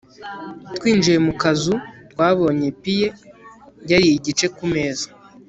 twinjiye 0.75 1.17
mu 1.25 1.33
kazu, 1.41 1.73
twabonye 2.11 2.67
pie 2.81 3.07
yariye 3.89 4.13
igice 4.19 4.45
ku 4.55 4.63
meza 4.73 5.07